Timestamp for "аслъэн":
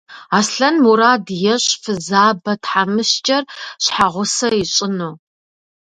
0.37-0.75